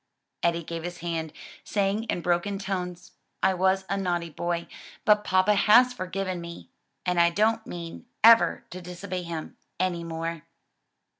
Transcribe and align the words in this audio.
Eddie 0.41 0.63
gave 0.63 0.81
his 0.81 0.97
hand, 1.01 1.31
saying 1.63 2.05
in 2.05 2.21
broken 2.21 2.57
tones, 2.57 3.11
"I 3.43 3.53
was 3.53 3.85
a 3.87 3.97
naughty 3.97 4.31
boy, 4.31 4.67
but 5.05 5.23
papa 5.23 5.53
has 5.53 5.93
forgiven 5.93 6.41
me, 6.41 6.69
and 7.05 7.19
I 7.19 7.29
don't 7.29 7.67
mean 7.67 8.07
ever 8.23 8.65
to 8.71 8.81
disobey 8.81 9.21
him 9.21 9.57
any 9.79 10.03
more." 10.03 10.41